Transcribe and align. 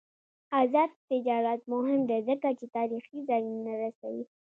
آزاد 0.61 0.89
تجارت 1.09 1.61
مهم 1.73 1.99
دی 2.09 2.19
ځکه 2.29 2.47
چې 2.59 2.65
تاریخي 2.75 3.17
ځایونه 3.29 3.71
رسوي. 3.83 4.23